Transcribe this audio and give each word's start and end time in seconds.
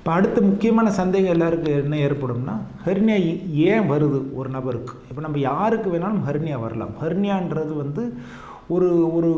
இப்போ 0.00 0.12
அடுத்த 0.18 0.38
முக்கியமான 0.40 0.90
சந்தேகம் 0.98 1.34
எல்லாருக்கும் 1.34 1.74
என்ன 1.80 1.96
ஏற்படும்னா 2.04 2.52
ஹர்னியா 2.84 3.16
ஏன் 3.70 3.88
வருது 3.90 4.18
ஒரு 4.40 4.48
நபருக்கு? 4.54 4.94
இப்போ 5.08 5.22
நம்ம 5.24 5.38
யாருக்கு 5.38 5.88
வேணாலும் 5.94 6.22
ஹர்னியா 6.28 6.58
வரலாம். 6.62 6.92
ஹர்னியான்றது 7.02 7.72
வந்து 7.80 8.02
ஒரு 8.74 8.88
ஒரு 9.16 9.30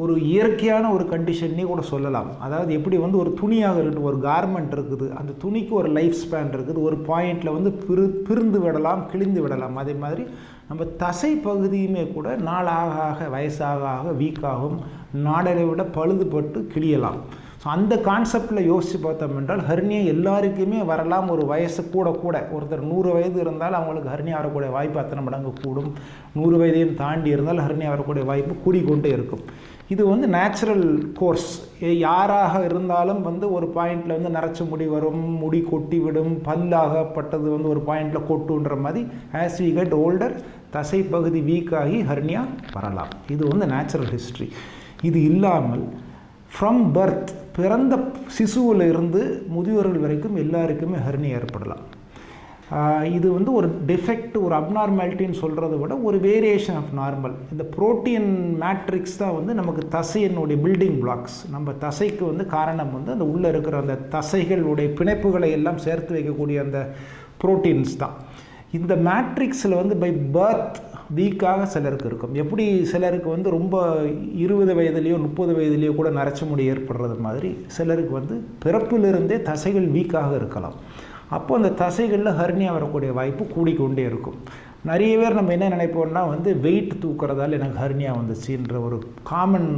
ஒரு 0.00 0.14
இயற்கையான 0.30 0.90
ஒரு 0.96 1.04
கண்டிஷன்னே 1.12 1.64
கூட 1.70 1.82
சொல்லலாம். 1.92 2.30
அதாவது 2.46 2.70
எப்படி 2.78 2.96
வந்து 3.04 3.20
ஒரு 3.22 3.30
துணியாக 3.40 3.78
இருக்குது 3.82 4.08
ஒரு 4.10 4.18
கார்மெண்ட் 4.26 4.74
இருக்குது 4.76 5.06
அந்த 5.20 5.32
துணிக்கு 5.44 5.72
ஒரு 5.80 5.90
லைஃப் 5.98 6.16
ஸ்பேன் 6.22 6.52
இருக்குது 6.56 6.82
ஒரு 6.88 6.98
பாயிண்டில் 7.10 7.56
வந்து 7.56 7.72
பிரு 7.86 8.06
பிரிந்து 8.28 8.60
விடலாம் 8.64 9.04
கிழிந்து 9.12 9.42
விடலாம். 9.44 9.78
அதே 9.82 9.94
மாதிரி 10.04 10.24
நம்ம 10.70 10.88
தசை 11.04 11.32
பகுதியுமே 11.46 12.04
கூட 12.16 12.34
நாளாக 12.48 12.96
ஆக 13.10 13.28
வயசாக 13.36 13.86
ஆக 13.94 14.16
வீக்காகும் 14.22 14.76
நாடலை 15.28 15.64
விட 15.70 15.84
பழுதுபட்டு 15.98 16.62
கிழியலாம். 16.74 17.20
ஸோ 17.62 17.66
அந்த 17.76 17.94
கான்செப்டில் 18.06 18.68
யோசித்து 18.70 18.98
பார்த்தோம் 19.06 19.34
என்றால் 19.38 19.62
ஹர்னியா 19.70 20.02
எல்லாருக்குமே 20.12 20.78
வரலாம் 20.90 21.26
ஒரு 21.34 21.42
வயசு 21.50 21.80
கூட 21.94 22.08
கூட. 22.22 22.36
ஒருத்தர் 22.56 22.86
நூறு 22.92 23.10
வயது 23.16 23.38
இருந்தால் 23.44 23.76
அவங்களுக்கு 23.78 24.12
ஹர்னியா 24.12 24.36
வரக்கூடிய 24.40 24.70
வாய்ப்பு 24.76 25.00
அத்தனை 25.02 25.22
மடங்கு 25.26 25.52
கூடும். 25.64 25.90
நூறு 26.38 26.56
வயதையும் 26.62 26.96
தாண்டி 27.02 27.30
இருந்தால் 27.34 27.62
ஹர்னியா 27.66 27.90
வரக்கூடிய 27.94 28.24
வாய்ப்பு 28.30 28.56
கூடிக்கொண்டே 28.64 29.12
இருக்கும். 29.18 29.44
இது 29.94 30.02
வந்து 30.12 30.26
நேச்சுரல் 30.38 30.86
கோர்ஸ் 31.20 31.50
யாராக 32.06 32.64
இருந்தாலும் 32.70 33.22
வந்து 33.28 33.46
ஒரு 33.56 33.66
பாயிண்டில் 33.76 34.16
வந்து 34.16 34.34
நரைச்ச 34.36 34.68
முடி 34.72 34.86
வரும் 34.96 35.22
முடி 35.44 35.62
கொட்டி 35.70 35.98
விடும் 36.04 36.34
பல்லாகப்பட்டது 36.48 37.48
வந்து 37.54 37.72
ஒரு 37.76 37.80
பாயிண்டில் 37.88 38.28
கொட்டுன்ற 38.28 38.76
மாதிரி 38.84 39.02
ஆஸ் 39.44 39.58
வி 39.64 39.70
கெட் 39.78 39.96
ஓல்டர் 40.04 40.36
தசை 40.76 41.00
பகுதி 41.14 41.40
வீக்காகி 41.50 41.98
ஹர்னியா 42.10 42.44
வரலாம். 42.76 43.12
இது 43.34 43.42
வந்து 43.52 43.66
நேச்சுரல் 43.74 44.12
ஹிஸ்ட்ரி 44.16 44.48
இது 45.08 45.20
இல்லாமல் 45.32 45.84
ஃப்ரம் 46.54 46.82
பர்த் 46.96 47.30
பிறந்த 47.56 47.94
சிசுவில் 48.36 48.84
இருந்து 48.92 49.22
முதியோர்கள் 49.54 50.04
வரைக்கும் 50.04 50.36
எல்லாருக்குமே 50.44 50.98
ஹர்னி 51.06 51.28
ஏற்படலாம். 51.38 51.84
இது 53.16 53.28
வந்து 53.36 53.50
ஒரு 53.58 53.68
டிஃபெக்ட் 53.86 54.34
ஒரு 54.42 54.54
அப்நார்மாலிட்டின்னு 54.58 55.38
சொல்கிறத 55.42 55.74
விட 55.78 55.94
ஒரு 56.08 56.18
வேரியேஷன் 56.26 56.76
ஆஃப் 56.80 56.92
நார்மல் 56.98 57.34
இந்த 57.52 57.64
புரோட்டீன் 57.76 58.28
மேட்ரிக்ஸ் 58.62 59.16
தான் 59.22 59.34
வந்து 59.38 59.54
நமக்கு 59.60 59.82
தசையினுடைய 59.96 60.58
பில்டிங் 60.66 60.98
பிளாக்ஸ் 61.04 61.38
நம்ம 61.54 61.74
தசைக்கு 61.86 62.22
வந்து 62.30 62.46
காரணம் 62.56 62.92
வந்து 62.96 63.12
அந்த 63.16 63.26
உள்ளே 63.32 63.48
இருக்கிற 63.54 63.78
அந்த 63.84 63.96
தசைகளுடைய 64.16 64.88
பிணைப்புகளை 65.00 65.50
எல்லாம் 65.58 65.82
சேர்த்து 65.86 66.14
வைக்கக்கூடிய 66.18 66.58
அந்த 66.66 66.80
புரோட்டீன்ஸ் 67.42 67.96
தான். 68.04 68.16
இந்த 68.78 68.94
மேட்ரிக்ஸில் 69.08 69.80
வந்து 69.80 69.94
பை 70.04 70.12
பர்த் 70.38 70.78
வீக்காக 71.16 71.66
சிலருக்கு 71.74 72.08
இருக்கும். 72.10 72.34
எப்படி 72.42 72.64
சிலருக்கு 72.92 73.28
வந்து 73.28 73.48
ரொம்ப 73.50 73.76
இருபது 74.44 74.74
வயதுலேயோ 74.80 75.18
முப்பது 75.26 75.52
வயதுலேயோ 75.58 75.92
கூட 76.00 76.10
நரைச்ச 76.10 76.48
முடி 76.48 76.70
ஏற்படுறது 76.72 77.18
மாதிரி 77.26 77.50
சிலருக்கு 77.76 78.12
வந்து 78.20 78.36
பிறப்பிலிருந்தே 78.64 79.38
தசைகள் 79.50 79.88
வீக்காக 79.96 80.32
இருக்கலாம். 80.34 80.76
அப்போ 81.36 81.52
அந்த 81.56 81.70
தசைகளில் 81.84 82.38
ஹர்னியா 82.40 82.70
வரக்கூடிய 82.78 83.12
வாய்ப்பு 83.12 83.44
கூடிக்கொண்டே 83.56 84.04
இருக்கும். 84.10 84.38
நிறைய 84.88 85.14
பேர் 85.18 85.38
நம்ம 85.38 85.52
என்ன 85.56 85.66
நினைப்போம்னா 85.68 86.20
வந்து 86.28 86.50
வெயிட் 86.66 86.92
தூக்குறதால 87.02 87.56
எனக்கு 87.58 87.80
ஹர்னியா 87.82 88.12
வந்துச்சுன்ற 88.20 88.74
ஒரு 88.86 88.98
காமன் 89.30 89.70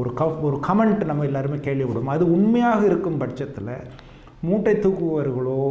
ஒரு 0.00 0.10
க 0.14 0.24
ஒரு 0.48 0.56
கமெண்ட் 0.66 1.04
நம்ம 1.10 1.24
எல்லாருமே 1.24 1.58
கேள்விப்படுவோம் 1.66 2.14
அது 2.16 2.24
உண்மையாக 2.32 2.82
இருக்கும் 2.90 3.20
பட்சத்தில் 3.22 3.72
மூட்டை 4.48 4.74
தூக்குபவர்களோ 4.84 5.62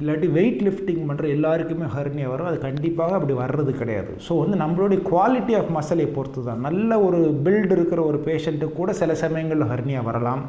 இல்லாட்டி 0.00 0.28
வெயிட் 0.38 0.62
லிஃப்டிங் 0.66 1.04
பண்ணுற 1.08 1.26
எல்லாருக்குமே 1.34 1.86
ஹர்னியா 1.96 2.28
வரும். 2.32 2.48
அது 2.50 2.58
கண்டிப்பாக 2.64 3.14
அப்படி 3.18 3.34
வர்றது 3.42 3.72
கிடையாது. 3.80 4.12
ஸோ 4.26 4.32
வந்து 4.42 4.56
நம்மளுடைய 4.62 5.00
குவாலிட்டி 5.10 5.54
ஆஃப் 5.58 5.70
மசலை 5.76 6.06
பொறுத்து 6.16 6.42
தான் 6.48 6.64
நல்ல 6.68 6.98
ஒரு 7.06 7.20
பில்டு 7.46 7.72
இருக்கிற 7.76 8.02
ஒரு 8.10 8.20
பேஷண்ட்டுக்கு 8.28 8.80
கூட 8.80 8.92
சில 9.02 9.14
சமயங்களில் 9.24 9.70
ஹர்னியா 9.72 10.02
வரலாம். 10.10 10.42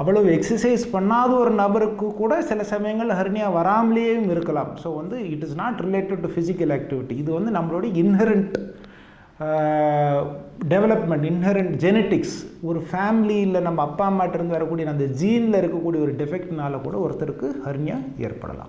அவ்வளவு 0.00 0.28
எக்ஸசைஸ் 0.38 0.84
பண்ணாத 0.96 1.30
ஒரு 1.44 1.52
நபருக்கு 1.62 2.06
கூட 2.20 2.34
சில 2.50 2.60
சமயங்களில் 2.72 3.18
ஹர்னியா 3.20 3.48
வராமலேயும் 3.60 4.28
இருக்கலாம். 4.34 4.70
ஸோ 4.82 4.88
வந்து 5.00 5.16
it 5.34 5.44
is 5.46 5.58
not 5.62 5.80
related 5.86 6.22
to 6.26 6.30
physical 6.34 6.74
activity 6.78 7.16
இது 7.24 7.30
வந்து 7.38 7.52
நம்மளுடைய 7.58 7.92
இன்ஹரண்ட் 8.04 8.56
டெவலப்மெண்ட் 10.72 11.26
இன்ஹரண்ட் 11.30 11.72
ஜெனட்டிக்ஸ் 11.84 12.34
ஒரு 12.68 12.80
ஃபேமிலியில் 12.88 13.64
நம்ம 13.66 13.82
அப்பா 13.82 14.04
அம்மாட்டிருந்து 14.10 14.56
வரக்கூடிய 14.56 14.90
அந்த 14.92 15.04
ஜீனில் 15.20 15.58
இருக்கக்கூடிய 15.60 16.00
ஒரு 16.06 16.12
டெஃபெக்ட்னால 16.20 16.80
கூட 16.82 16.96
ஒருத்தருக்கு 17.04 17.46
ஹர்னியா 17.66 17.96
ஏற்படலாம். 18.26 18.68